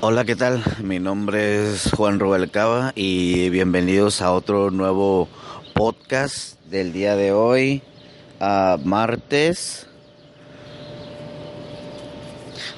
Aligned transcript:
Hola, 0.00 0.24
¿qué 0.24 0.36
tal? 0.36 0.62
Mi 0.80 1.00
nombre 1.00 1.72
es 1.72 1.90
Juan 1.90 2.20
Rubalcaba 2.20 2.92
y 2.94 3.50
bienvenidos 3.50 4.22
a 4.22 4.30
otro 4.30 4.70
nuevo 4.70 5.28
podcast 5.74 6.60
del 6.66 6.92
día 6.92 7.16
de 7.16 7.32
hoy, 7.32 7.82
a 8.38 8.78
martes. 8.84 9.88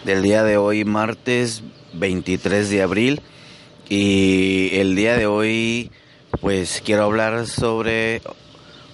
Del 0.06 0.22
día 0.22 0.44
de 0.44 0.56
hoy, 0.56 0.86
martes 0.86 1.62
23 1.92 2.70
de 2.70 2.80
abril. 2.80 3.20
Y 3.90 4.70
el 4.72 4.96
día 4.96 5.14
de 5.18 5.26
hoy, 5.26 5.90
pues 6.40 6.80
quiero 6.82 7.04
hablar 7.04 7.46
sobre 7.46 8.22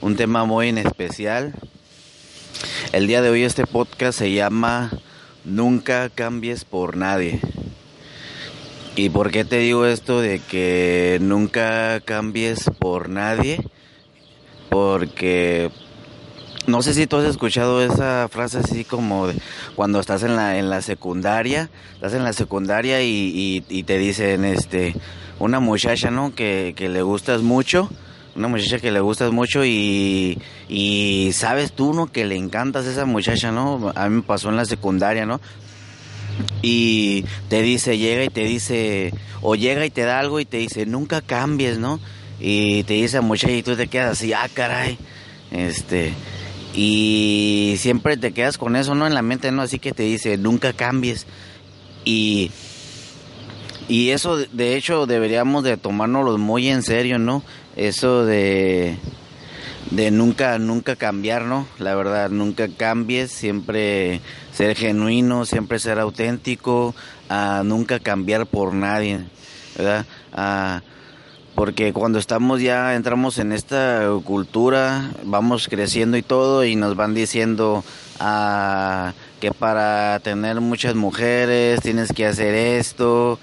un 0.01 0.17
tema 0.17 0.45
muy 0.45 0.71
en 0.71 0.79
especial. 0.79 1.55
El 2.91 3.07
día 3.07 3.23
de 3.23 3.31
hoy 3.31 3.45
este 3.45 3.69
podcast 3.69 4.19
se 4.19 4.33
llama 4.33 4.91
Nunca 5.45 6.09
cambies 6.09 6.65
por 6.65 6.97
nadie. 6.97 7.41
¿Y 8.97 9.11
por 9.11 9.31
qué 9.31 9.45
te 9.45 9.59
digo 9.59 9.85
esto 9.85 10.23
de 10.23 10.39
que 10.39 11.19
nunca 11.21 12.01
cambies 12.01 12.71
por 12.79 13.11
nadie? 13.11 13.63
Porque 14.71 15.71
no 16.67 16.81
sé 16.81 16.95
si 16.95 17.07
tú 17.07 17.19
has 17.19 17.27
escuchado 17.27 17.83
esa 17.83 18.27
frase 18.29 18.57
así 18.57 18.85
como 18.85 19.27
de 19.27 19.35
cuando 19.75 20.01
estás 20.01 20.23
en 20.23 20.35
la, 20.35 20.59
en 20.59 20.71
la 20.71 20.81
secundaria, 20.81 21.69
estás 21.93 22.15
en 22.15 22.25
la 22.25 22.33
secundaria 22.33 23.03
y, 23.03 23.61
te 23.87 23.99
dicen, 23.99 24.47
este, 24.47 24.95
una 25.39 25.61
muchacha, 25.61 26.11
¿no? 26.11 26.35
Que, 26.35 26.73
que, 26.75 26.89
le 26.89 27.03
gustas 27.03 27.43
mucho, 27.43 27.91
una 28.35 28.49
muchacha 28.49 28.79
que 28.79 28.93
le 28.93 29.01
gustas 29.01 29.31
mucho 29.31 29.63
y, 29.63 30.41
y 30.71 31.33
sabes 31.35 31.73
tú, 31.73 31.93
¿no? 31.93 32.07
Que 32.07 32.25
le 32.25 32.37
encantas 32.37 32.87
a 32.87 32.93
esa 32.93 33.05
muchacha, 33.05 33.53
¿no? 33.53 33.93
A 33.95 34.09
mí 34.09 34.17
me 34.17 34.23
pasó 34.23 34.49
en 34.49 34.57
la 34.57 34.65
secundaria, 34.65 35.27
¿no? 35.27 35.39
Y 36.63 37.25
te 37.49 37.63
dice, 37.63 37.99
llega 37.99 38.25
y 38.25 38.29
te 38.29 38.45
dice, 38.45 39.13
o 39.43 39.55
llega 39.55 39.85
y 39.87 39.91
te 39.91 40.03
da 40.03 40.19
algo 40.19 40.41
y 40.41 40.45
te 40.45 40.59
dice, 40.59 40.87
nunca 40.87 41.21
cambies, 41.21 41.79
¿no? 41.79 42.01
Y 42.41 42.83
te 42.85 42.95
dice 42.95 43.21
muchacha 43.21 43.53
y 43.53 43.63
tú 43.63 43.77
te 43.77 43.87
quedas 43.87 44.13
así, 44.13 44.33
ah, 44.33 44.49
caray, 44.53 44.99
este, 45.51 46.13
y 46.75 47.77
siempre 47.79 48.17
te 48.17 48.33
quedas 48.33 48.59
con 48.59 48.77
eso, 48.77 48.95
¿no? 48.95 49.07
En 49.07 49.15
la 49.15 49.23
mente, 49.23 49.51
¿no? 49.51 49.63
Así 49.63 49.79
que 49.79 49.93
te 49.93 50.03
dice, 50.03 50.37
nunca 50.37 50.73
cambies. 50.75 51.27
Y, 52.05 52.51
y 53.89 54.11
eso, 54.11 54.37
de 54.37 54.77
hecho, 54.77 55.07
deberíamos 55.07 55.65
de 55.65 55.77
tomárnoslo 55.77 56.37
muy 56.37 56.69
en 56.69 56.83
serio, 56.83 57.19
¿no? 57.19 57.43
Eso 57.77 58.25
de, 58.27 58.97
de 59.91 60.11
nunca, 60.11 60.59
nunca 60.59 60.97
cambiar, 60.97 61.43
¿no? 61.43 61.67
La 61.79 61.95
verdad, 61.95 62.31
nunca 62.31 62.69
cambies, 62.69 63.31
siempre 63.31 64.21
ser 64.53 64.77
genuino, 64.77 65.45
siempre 65.45 65.79
ser 65.79 65.99
auténtico, 65.99 66.95
a 67.29 67.63
nunca 67.65 67.99
cambiar 67.99 68.47
por 68.47 68.75
nadie, 68.75 69.21
¿verdad? 69.77 70.07
porque 71.55 71.95
cuando 71.95 72.19
estamos 72.19 72.61
ya, 72.61 72.95
entramos 72.95 73.39
en 73.39 73.51
esta 73.51 74.07
cultura, 74.25 75.11
vamos 75.25 75.69
creciendo 75.69 76.19
y 76.19 76.23
todo, 76.23 76.67
y 76.67 76.77
nos 76.77 76.97
van 76.97 77.15
diciendo 77.15 77.83
que 79.41 79.53
para 79.59 80.21
tener 80.21 80.61
muchas 80.61 80.95
mujeres 80.95 81.81
tienes 81.81 82.13
que 82.13 82.27
hacer 82.27 82.55
esto, 82.55 83.39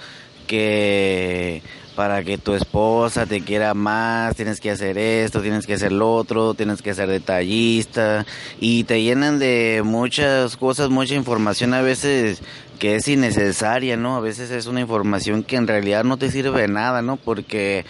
que 0.45 1.63
para 1.95 2.23
que 2.23 2.37
tu 2.37 2.53
esposa 2.53 3.25
te 3.25 3.41
quiera 3.41 3.73
más, 3.73 4.35
tienes 4.35 4.59
que 4.59 4.71
hacer 4.71 4.97
esto, 4.97 5.41
tienes 5.41 5.65
que 5.65 5.75
hacer 5.75 5.91
lo 5.91 6.13
otro, 6.13 6.53
tienes 6.53 6.81
que 6.81 6.93
ser 6.93 7.09
detallista 7.09 8.25
y 8.59 8.83
te 8.83 9.01
llenan 9.01 9.39
de 9.39 9.81
muchas 9.85 10.57
cosas, 10.57 10.89
mucha 10.89 11.15
información 11.15 11.73
a 11.73 11.81
veces 11.81 12.41
que 12.79 12.95
es 12.95 13.07
innecesaria, 13.07 13.95
¿no? 13.95 14.17
A 14.17 14.19
veces 14.19 14.51
es 14.51 14.65
una 14.65 14.81
información 14.81 15.43
que 15.43 15.55
en 15.55 15.67
realidad 15.67 16.03
no 16.03 16.17
te 16.17 16.31
sirve 16.31 16.61
de 16.61 16.67
nada, 16.67 17.01
¿no? 17.01 17.17
Porque 17.17 17.85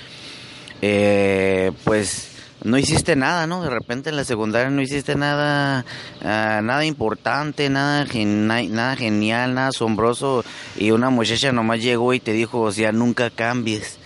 eh, 0.81 1.71
pues 1.83 2.32
no 2.63 2.77
hiciste 2.77 3.15
nada, 3.15 3.45
¿no? 3.45 3.61
De 3.61 3.69
repente 3.69 4.09
en 4.09 4.15
la 4.15 4.23
secundaria 4.23 4.69
no 4.69 4.81
hiciste 4.81 5.15
nada, 5.15 5.85
ah, 6.23 6.61
nada 6.63 6.85
importante, 6.85 7.69
nada, 7.69 8.05
nada 8.05 8.95
genial, 8.95 9.53
nada 9.53 9.67
asombroso 9.67 10.43
y 10.77 10.91
una 10.91 11.09
muchacha 11.09 11.51
nomás 11.51 11.81
llegó 11.81 12.13
y 12.13 12.19
te 12.19 12.33
dijo, 12.33 12.61
o 12.61 12.71
sea, 12.71 12.91
nunca 12.91 13.29
cambies. 13.29 13.99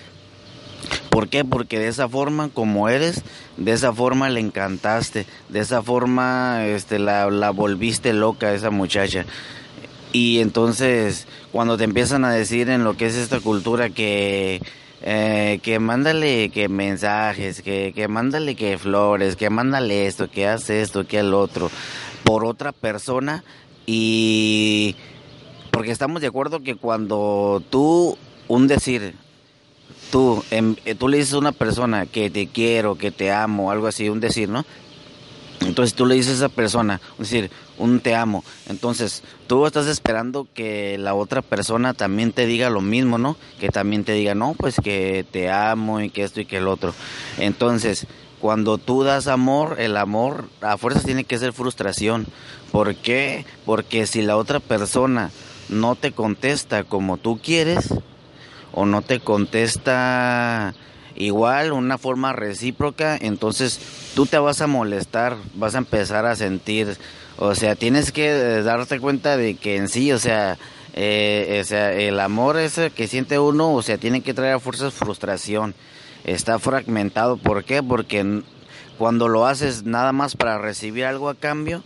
¿Por 1.10 1.30
qué? 1.30 1.44
Porque 1.44 1.80
de 1.80 1.88
esa 1.88 2.08
forma, 2.08 2.50
como 2.50 2.90
eres, 2.90 3.24
de 3.58 3.72
esa 3.72 3.94
forma 3.94 4.30
le 4.30 4.40
encantaste, 4.40 5.26
de 5.50 5.60
esa 5.60 5.82
forma 5.82 6.66
este, 6.66 7.00
la, 7.00 7.30
la 7.30 7.50
volviste 7.52 8.14
loca 8.14 8.48
a 8.48 8.54
esa 8.54 8.70
muchacha. 8.70 9.26
Y 10.14 10.40
entonces, 10.40 11.28
cuando 11.52 11.78
te 11.78 11.84
empiezan 11.84 12.24
a 12.24 12.32
decir 12.32 12.70
en 12.70 12.84
lo 12.84 12.96
que 12.96 13.08
es 13.08 13.16
esta 13.16 13.40
cultura 13.40 13.90
que 13.90 14.62
eh, 15.02 15.60
que 15.62 15.80
mándale 15.80 16.50
que 16.50 16.70
mensajes, 16.70 17.62
que, 17.62 17.94
que 17.96 18.08
mándale 18.08 18.56
que 18.56 18.78
flores, 18.78 19.36
que 19.36 19.50
mándale 19.50 20.08
esto, 20.08 20.30
que 20.30 20.48
hace 20.48 20.82
esto, 20.82 21.06
que 21.06 21.20
el 21.20 21.34
otro, 21.34 21.70
por 22.24 22.46
otra 22.46 22.72
persona 22.72 23.44
y 23.86 24.96
porque 25.72 25.92
estamos 25.92 26.22
de 26.22 26.28
acuerdo 26.28 26.62
que 26.62 26.76
cuando 26.76 27.62
tú, 27.70 28.18
un 28.48 28.68
decir, 28.68 29.14
tú, 30.12 30.44
em, 30.50 30.76
eh, 30.86 30.96
tú 30.96 31.08
le 31.08 31.18
dices 31.18 31.34
a 31.34 31.38
una 31.38 31.52
persona 31.52 32.06
que 32.08 32.30
te 32.30 32.48
quiero, 32.48 32.96
que 32.96 33.12
te 33.12 33.32
amo, 33.32 33.72
algo 33.72 33.86
así, 33.88 34.10
un 34.10 34.20
decir, 34.20 34.50
¿no? 34.50 34.66
Entonces 35.62 35.96
tú 35.96 36.06
le 36.06 36.16
dices 36.16 36.32
a 36.34 36.46
esa 36.46 36.50
persona, 36.50 37.00
es 37.14 37.30
decir, 37.30 37.52
un 37.78 38.00
te 38.00 38.16
amo. 38.16 38.44
Entonces 38.68 39.24
tú 39.48 39.66
estás 39.66 39.88
esperando 39.88 40.48
que 40.54 40.98
la 40.98 41.14
otra 41.14 41.42
persona 41.42 41.94
también 41.94 42.32
te 42.32 42.46
diga 42.46 42.70
lo 42.70 42.82
mismo, 42.82 43.18
¿no? 43.18 43.38
Que 43.60 43.70
también 43.70 44.04
te 44.04 44.14
diga, 44.14 44.36
no, 44.36 44.54
pues 44.54 44.76
que 44.84 45.26
te 45.32 45.50
amo 45.52 46.02
y 46.02 46.10
que 46.10 46.24
esto 46.24 46.42
y 46.42 46.46
que 46.46 46.58
el 46.58 46.68
otro. 46.68 46.94
Entonces, 47.38 48.08
cuando 48.40 48.78
tú 48.78 49.04
das 49.04 49.28
amor, 49.28 49.78
el 49.80 49.98
amor 49.98 50.46
a 50.62 50.78
fuerzas 50.78 51.06
tiene 51.06 51.24
que 51.24 51.40
ser 51.40 51.54
frustración. 51.54 52.28
¿Por 52.72 52.96
qué? 52.96 53.46
Porque 53.66 54.06
si 54.06 54.22
la 54.22 54.38
otra 54.38 54.60
persona 54.60 55.32
no 55.70 55.96
te 55.96 56.12
contesta 56.12 56.84
como 56.84 57.18
tú 57.18 57.40
quieres 57.42 57.94
o 58.74 58.86
no 58.86 59.02
te 59.02 59.20
contesta 59.20 60.76
igual, 61.16 61.72
una 61.72 61.98
forma 61.98 62.32
recíproca, 62.34 63.18
entonces 63.20 63.80
tú 64.14 64.26
te 64.26 64.38
vas 64.38 64.62
a 64.62 64.68
molestar, 64.68 65.36
vas 65.56 65.76
a 65.76 65.80
empezar 65.80 66.26
a 66.26 66.36
sentir, 66.36 66.98
o 67.38 67.56
sea, 67.56 67.76
tienes 67.76 68.12
que 68.12 68.30
eh, 68.30 68.64
darte 68.64 69.00
cuenta 69.00 69.38
de 69.38 69.56
que 69.56 69.76
en 69.76 69.90
sí, 69.90 70.12
o 70.12 70.20
sea, 70.20 70.58
eh, 70.94 71.60
o 71.62 71.66
sea, 71.66 71.94
el 71.94 72.20
amor 72.20 72.58
ese 72.58 72.90
que 72.90 73.08
siente 73.08 73.38
uno, 73.38 73.74
o 73.74 73.82
sea, 73.84 73.98
tiene 73.98 74.22
que 74.22 74.34
traer 74.34 74.56
a 74.56 74.60
fuerzas 74.60 74.94
frustración. 74.94 75.76
Está 76.24 76.60
fragmentado, 76.60 77.38
¿por 77.38 77.64
qué? 77.64 77.84
Porque 77.84 78.42
cuando 78.98 79.28
lo 79.28 79.46
haces 79.46 79.84
nada 79.84 80.12
más 80.12 80.36
para 80.36 80.58
recibir 80.58 81.06
algo 81.06 81.30
a 81.30 81.36
cambio, 81.36 81.84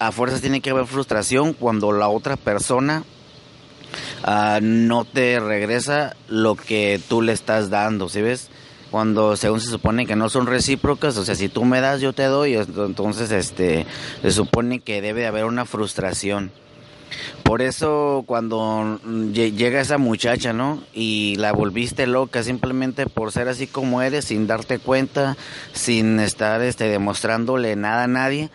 a 0.00 0.12
fuerzas 0.12 0.40
tiene 0.40 0.60
que 0.60 0.70
haber 0.70 0.86
frustración 0.86 1.52
cuando 1.52 1.92
la 1.92 2.08
otra 2.08 2.36
persona 2.36 3.04
ah, 4.24 4.60
no 4.62 5.04
te 5.04 5.38
regresa 5.40 6.16
lo 6.28 6.54
que 6.54 7.00
tú 7.08 7.20
le 7.20 7.32
estás 7.32 7.68
dando, 7.68 8.08
¿sí 8.08 8.22
ves? 8.22 8.48
Cuando 8.90 9.36
según 9.36 9.60
se 9.60 9.70
supone 9.70 10.06
que 10.06 10.16
no 10.16 10.28
son 10.28 10.46
recíprocas, 10.46 11.16
o 11.16 11.24
sea, 11.24 11.34
si 11.34 11.48
tú 11.48 11.64
me 11.64 11.80
das, 11.80 12.00
yo 12.00 12.12
te 12.12 12.24
doy, 12.24 12.54
entonces 12.54 13.30
este 13.30 13.86
se 14.22 14.30
supone 14.30 14.80
que 14.80 15.02
debe 15.02 15.26
haber 15.26 15.44
una 15.44 15.64
frustración. 15.64 16.50
Por 17.42 17.62
eso 17.62 18.24
cuando 18.26 19.00
llega 19.32 19.80
esa 19.80 19.98
muchacha, 19.98 20.52
¿no? 20.52 20.82
Y 20.92 21.36
la 21.36 21.52
volviste 21.52 22.06
loca 22.06 22.42
simplemente 22.42 23.06
por 23.06 23.32
ser 23.32 23.48
así 23.48 23.66
como 23.66 24.02
eres, 24.02 24.26
sin 24.26 24.46
darte 24.46 24.78
cuenta, 24.78 25.36
sin 25.72 26.20
estar 26.20 26.60
este 26.62 26.88
demostrándole 26.88 27.76
nada 27.76 28.04
a 28.04 28.08
nadie. 28.08 28.50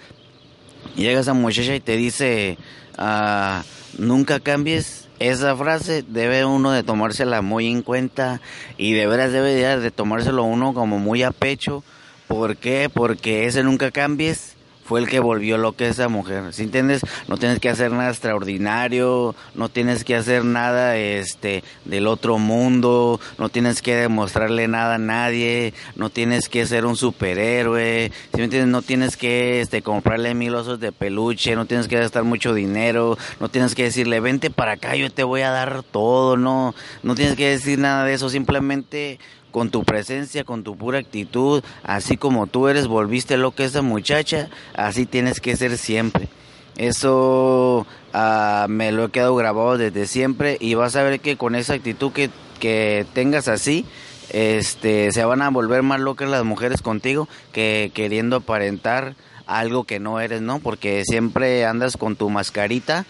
Llega 0.96 1.22
esa 1.22 1.34
muchacha 1.34 1.74
y 1.74 1.80
te 1.80 1.98
dice, 1.98 2.58
ah, 2.98 3.64
nunca 3.98 4.40
cambies, 4.40 5.08
esa 5.30 5.56
frase 5.56 6.04
debe 6.06 6.44
uno 6.44 6.72
de 6.72 6.84
tomársela 6.84 7.42
muy 7.42 7.68
en 7.68 7.82
cuenta 7.82 8.42
y 8.78 8.94
de 8.94 9.08
veras 9.08 9.32
debe 9.32 9.54
de 9.54 9.92
tomárselo 9.92 10.44
uno 10.44 10.74
como 10.74 11.00
muy 11.00 11.24
a 11.24 11.32
pecho. 11.32 11.84
¿Por 12.28 12.58
qué? 12.58 12.90
Porque 12.94 13.46
ese 13.46 13.64
nunca 13.64 13.92
cambies 13.92 14.56
fue 14.86 15.00
el 15.00 15.08
que 15.08 15.20
volvió 15.20 15.58
loca 15.58 15.86
a 15.86 15.90
esa 15.90 16.10
mujer. 16.10 16.54
¿Sí 16.54 16.64
entiendes? 16.64 17.02
No 17.28 17.38
tienes 17.38 17.60
que 17.60 17.70
hacer 17.70 17.92
nada 17.92 18.10
extraordinario, 18.10 19.36
no 19.56 19.70
tienes 19.70 20.04
que 20.04 20.16
hacer 20.16 20.46
nada 20.46 20.98
este 20.98 21.64
del 21.86 22.08
otro 22.08 22.38
mundo, 22.38 23.20
no 23.38 23.50
tienes 23.50 23.82
que 23.82 23.96
demostrarle 23.96 24.68
nada 24.68 24.96
a 24.96 25.00
nadie, 25.00 25.74
no 25.96 26.10
tienes 26.10 26.50
que 26.50 26.66
ser 26.66 26.86
un 26.86 26.96
superhéroe, 26.96 28.12
¿sí 28.32 28.38
me 28.38 28.46
entiendes? 28.46 28.70
No 28.70 28.82
tienes 28.82 29.18
que 29.18 29.62
este 29.62 29.82
comprarle 29.82 30.34
mil 30.34 30.56
osos 30.56 30.80
de 30.80 30.92
peluche, 30.92 31.56
no 31.56 31.66
tienes 31.66 31.88
que 31.88 31.98
gastar 31.98 32.24
mucho 32.24 32.54
dinero, 32.54 33.18
no 33.40 33.50
tienes 33.50 33.76
que 33.76 33.84
decirle, 33.84 34.20
"Vente 34.20 34.50
para 34.50 34.74
acá, 34.74 34.96
yo 34.96 35.10
te 35.12 35.24
voy 35.24 35.42
a 35.42 35.52
dar 35.52 35.84
todo", 35.84 36.38
no, 36.38 36.76
no 37.04 37.16
tienes 37.16 37.36
que 37.36 37.50
decir 37.50 37.80
nada 37.80 38.06
de 38.06 38.14
eso, 38.14 38.30
simplemente 38.30 39.20
con 39.54 39.70
tu 39.70 39.84
presencia, 39.84 40.44
con 40.44 40.64
tu 40.64 40.76
pura 40.76 40.98
actitud, 40.98 41.64
así 41.84 42.18
como 42.18 42.48
tú 42.48 42.68
eres, 42.68 42.88
volviste 42.88 43.38
loca 43.38 43.64
esa 43.64 43.84
muchacha, 43.84 44.50
así 44.74 45.06
tienes 45.06 45.40
que 45.40 45.56
ser 45.56 45.78
siempre. 45.78 46.28
Eso 46.76 47.86
uh, 48.16 48.68
me 48.68 48.92
lo 48.92 49.06
he 49.06 49.12
quedado 49.12 49.36
grabado 49.36 49.78
desde 49.78 50.08
siempre 50.08 50.58
y 50.60 50.74
vas 50.74 50.96
a 50.96 51.04
ver 51.04 51.20
que 51.20 51.38
con 51.38 51.54
esa 51.54 51.76
actitud 51.76 52.12
que, 52.12 52.32
que 52.60 53.06
tengas 53.14 53.48
así, 53.48 53.86
este, 54.32 55.12
se 55.12 55.24
van 55.24 55.44
a 55.44 55.52
volver 55.52 55.84
más 55.84 56.00
locas 56.00 56.30
las 56.30 56.44
mujeres 56.44 56.82
contigo 56.82 57.30
que 57.52 57.92
queriendo 57.94 58.38
aparentar 58.38 59.14
algo 59.46 59.84
que 59.84 60.00
no 60.00 60.20
eres, 60.20 60.42
¿no? 60.42 60.58
Porque 60.58 61.04
siempre 61.06 61.64
andas 61.68 61.96
con 61.96 62.16
tu 62.16 62.32
mascarita 62.32 63.06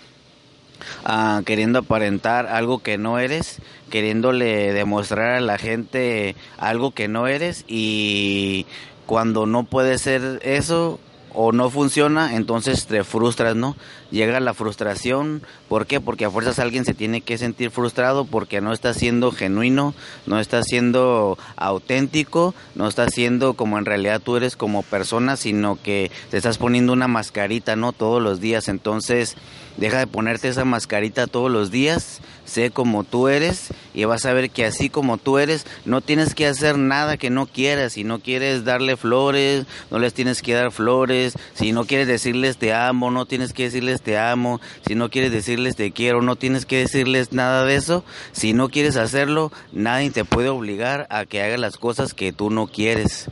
uh, 1.08 1.44
queriendo 1.44 1.80
aparentar 1.80 2.48
algo 2.48 2.80
que 2.80 2.98
no 2.98 3.20
eres, 3.20 3.60
queriéndole 3.90 4.74
demostrar 4.74 5.36
a 5.36 5.42
la 5.42 5.58
gente 5.58 6.36
algo 6.58 6.92
que 6.92 7.08
no 7.08 7.28
eres 7.28 7.66
y 7.68 8.66
cuando 9.06 9.46
no 9.46 9.66
puede 9.66 9.98
ser 9.98 10.40
eso 10.44 11.00
o 11.34 11.52
no 11.52 11.70
funciona, 11.70 12.36
entonces 12.36 12.86
te 12.86 13.04
frustras, 13.04 13.56
¿no? 13.56 13.76
Llega 14.12 14.40
la 14.40 14.54
frustración, 14.54 15.42
¿por 15.68 15.88
qué? 15.88 16.00
Porque 16.00 16.26
a 16.26 16.30
fuerzas 16.30 16.60
alguien 16.60 16.86
se 16.86 16.94
tiene 16.94 17.22
que 17.22 17.38
sentir 17.38 17.72
frustrado 17.72 18.26
porque 18.26 18.62
no 18.62 18.72
está 18.72 18.94
siendo 18.94 19.32
genuino, 19.32 19.96
no 20.28 20.40
está 20.40 20.62
siendo 20.64 21.38
auténtico, 21.56 22.54
no 22.76 22.88
está 22.88 23.10
siendo 23.10 23.56
como 23.56 23.80
en 23.80 23.86
realidad 23.86 24.22
tú 24.24 24.38
eres 24.38 24.56
como 24.56 24.84
persona, 24.84 25.36
sino 25.36 25.82
que 25.82 26.12
te 26.30 26.38
estás 26.38 26.60
poniendo 26.60 26.94
una 26.94 27.08
mascarita, 27.08 27.76
¿no? 27.76 27.94
Todos 27.94 28.22
los 28.22 28.40
días, 28.40 28.68
entonces 28.68 29.36
deja 29.78 30.00
de 30.00 30.08
ponerte 30.08 30.48
esa 30.48 30.66
mascarita 30.66 31.28
todos 31.28 31.52
los 31.52 31.72
días, 31.72 32.22
sé 32.46 32.72
como 32.72 33.04
tú 33.04 33.28
eres 33.28 33.70
y 33.94 34.04
vas 34.06 34.26
a 34.26 34.34
ver 34.34 34.50
que 34.50 34.66
así 34.66 34.90
como 34.90 35.18
tú 35.18 35.38
eres, 35.38 35.66
no 35.86 36.02
tienes 36.02 36.36
que 36.36 36.48
hacer 36.48 36.78
nada 36.78 37.18
que 37.18 37.30
no 37.30 37.46
quieras, 37.46 37.94
si 37.94 38.04
no 38.04 38.20
quieres 38.20 38.66
darle 38.66 38.98
flores, 38.98 39.66
no 39.92 40.00
les 40.00 40.14
tienes 40.14 40.42
que 40.42 40.54
dar 40.54 40.72
flores, 40.72 41.34
si 41.54 41.72
no 41.72 41.86
quieres 41.86 42.08
decirles 42.08 42.58
te 42.58 42.74
amo, 42.74 43.12
no 43.12 43.26
tienes 43.26 43.54
que 43.54 43.64
decirles 43.64 44.02
te 44.02 44.18
amo, 44.18 44.62
si 44.86 44.96
no 44.96 45.10
quieres 45.10 45.32
decirles 45.32 45.76
te 45.76 45.92
quiero, 45.92 46.22
no 46.22 46.36
tienes 46.36 46.66
que 46.66 46.80
decirles 46.80 47.34
nada 47.34 47.66
de 47.66 47.76
eso, 47.76 48.04
si 48.32 48.54
no 48.54 48.70
quieres 48.70 48.98
hacerlo, 48.98 49.52
nadie 49.72 50.12
te 50.12 50.26
puede 50.26 50.50
obligar 50.50 51.08
a 51.10 51.26
que 51.26 51.42
hagas 51.42 51.60
las 51.60 51.78
cosas 51.78 52.14
que 52.14 52.34
tú 52.34 52.50
no 52.50 52.68
quieres. 52.68 53.30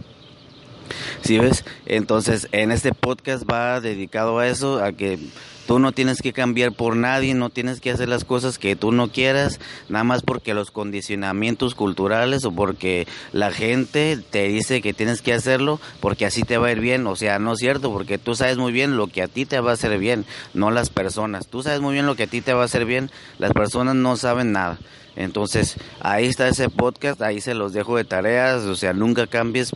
¿Sí 1.23 1.39
ves? 1.39 1.65
Entonces, 1.85 2.47
en 2.51 2.71
este 2.71 2.93
podcast 2.93 3.43
va 3.49 3.81
dedicado 3.81 4.39
a 4.39 4.47
eso, 4.47 4.83
a 4.83 4.91
que 4.91 5.19
Tú 5.67 5.79
no 5.79 5.91
tienes 5.91 6.21
que 6.21 6.33
cambiar 6.33 6.73
por 6.73 6.97
nadie, 6.97 7.33
no 7.33 7.49
tienes 7.49 7.79
que 7.79 7.91
hacer 7.91 8.09
las 8.09 8.25
cosas 8.25 8.57
que 8.57 8.75
tú 8.75 8.91
no 8.91 9.09
quieras, 9.09 9.59
nada 9.89 10.03
más 10.03 10.21
porque 10.21 10.53
los 10.53 10.71
condicionamientos 10.71 11.75
culturales 11.75 12.43
o 12.45 12.51
porque 12.51 13.07
la 13.31 13.51
gente 13.51 14.19
te 14.31 14.49
dice 14.49 14.81
que 14.81 14.93
tienes 14.93 15.21
que 15.21 15.33
hacerlo 15.33 15.79
porque 15.99 16.25
así 16.25 16.43
te 16.43 16.57
va 16.57 16.67
a 16.67 16.71
ir 16.71 16.81
bien. 16.81 17.05
O 17.07 17.15
sea, 17.15 17.39
no 17.39 17.53
es 17.53 17.59
cierto, 17.59 17.89
porque 17.93 18.17
tú 18.17 18.35
sabes 18.35 18.57
muy 18.57 18.73
bien 18.73 18.97
lo 18.97 19.07
que 19.07 19.21
a 19.21 19.27
ti 19.27 19.45
te 19.45 19.59
va 19.59 19.71
a 19.71 19.75
hacer 19.75 19.97
bien, 19.97 20.25
no 20.53 20.71
las 20.71 20.89
personas. 20.89 21.47
Tú 21.47 21.63
sabes 21.63 21.79
muy 21.79 21.93
bien 21.93 22.05
lo 22.05 22.15
que 22.15 22.23
a 22.23 22.27
ti 22.27 22.41
te 22.41 22.53
va 22.53 22.63
a 22.63 22.65
hacer 22.65 22.85
bien, 22.85 23.11
las 23.37 23.53
personas 23.53 23.95
no 23.95 24.17
saben 24.17 24.51
nada. 24.51 24.79
Entonces, 25.15 25.77
ahí 25.99 26.25
está 26.25 26.47
ese 26.47 26.69
podcast, 26.69 27.21
ahí 27.21 27.39
se 27.39 27.53
los 27.53 27.71
dejo 27.71 27.97
de 27.97 28.03
tareas, 28.03 28.63
o 28.63 28.75
sea, 28.75 28.93
nunca 28.93 29.27
cambies 29.27 29.71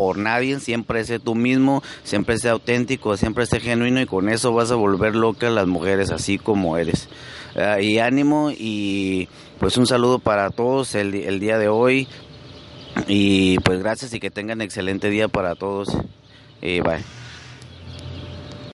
por 0.00 0.16
nadie, 0.16 0.60
siempre 0.60 1.04
sé 1.04 1.18
tú 1.18 1.34
mismo, 1.34 1.82
siempre 2.04 2.38
sé 2.38 2.48
auténtico, 2.48 3.18
siempre 3.18 3.44
sé 3.44 3.60
genuino 3.60 4.00
y 4.00 4.06
con 4.06 4.30
eso 4.30 4.50
vas 4.50 4.70
a 4.70 4.74
volver 4.74 5.14
loca 5.14 5.48
a 5.48 5.50
las 5.50 5.66
mujeres 5.66 6.10
así 6.10 6.38
como 6.38 6.78
eres. 6.78 7.10
Uh, 7.54 7.82
y 7.82 7.98
ánimo 7.98 8.50
y 8.50 9.28
pues 9.58 9.76
un 9.76 9.86
saludo 9.86 10.18
para 10.18 10.48
todos 10.48 10.94
el, 10.94 11.14
el 11.14 11.38
día 11.38 11.58
de 11.58 11.68
hoy 11.68 12.08
y 13.08 13.58
pues 13.58 13.80
gracias 13.80 14.14
y 14.14 14.20
que 14.20 14.30
tengan 14.30 14.62
excelente 14.62 15.10
día 15.10 15.28
para 15.28 15.54
todos 15.54 15.94
y 16.62 16.80
bye. 16.80 17.19